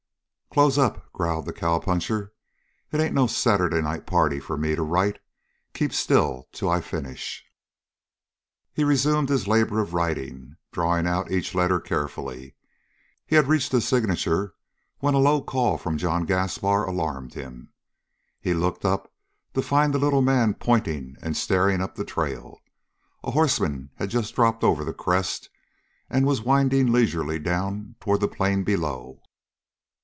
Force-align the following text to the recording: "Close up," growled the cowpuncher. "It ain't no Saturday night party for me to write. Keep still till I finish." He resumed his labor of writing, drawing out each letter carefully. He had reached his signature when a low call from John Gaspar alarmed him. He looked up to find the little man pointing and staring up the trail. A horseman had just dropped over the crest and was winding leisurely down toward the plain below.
"Close 0.53 0.77
up," 0.77 1.13
growled 1.13 1.45
the 1.45 1.53
cowpuncher. 1.53 2.33
"It 2.91 2.99
ain't 2.99 3.13
no 3.15 3.25
Saturday 3.25 3.81
night 3.81 4.05
party 4.05 4.37
for 4.41 4.57
me 4.57 4.75
to 4.75 4.81
write. 4.83 5.19
Keep 5.73 5.93
still 5.93 6.49
till 6.51 6.69
I 6.69 6.81
finish." 6.81 7.45
He 8.73 8.83
resumed 8.83 9.29
his 9.29 9.47
labor 9.47 9.79
of 9.79 9.93
writing, 9.93 10.57
drawing 10.73 11.07
out 11.07 11.31
each 11.31 11.55
letter 11.55 11.79
carefully. 11.79 12.55
He 13.25 13.37
had 13.37 13.47
reached 13.47 13.71
his 13.71 13.87
signature 13.87 14.53
when 14.99 15.13
a 15.13 15.19
low 15.19 15.41
call 15.41 15.77
from 15.77 15.97
John 15.97 16.25
Gaspar 16.25 16.83
alarmed 16.83 17.33
him. 17.33 17.71
He 18.41 18.53
looked 18.53 18.83
up 18.83 19.09
to 19.53 19.61
find 19.61 19.93
the 19.93 19.99
little 19.99 20.21
man 20.21 20.55
pointing 20.55 21.15
and 21.21 21.37
staring 21.37 21.79
up 21.79 21.95
the 21.95 22.03
trail. 22.03 22.59
A 23.23 23.31
horseman 23.31 23.89
had 23.95 24.09
just 24.09 24.35
dropped 24.35 24.65
over 24.65 24.83
the 24.83 24.93
crest 24.93 25.49
and 26.09 26.25
was 26.25 26.41
winding 26.41 26.91
leisurely 26.91 27.39
down 27.39 27.95
toward 28.01 28.19
the 28.19 28.27
plain 28.27 28.65
below. 28.65 29.21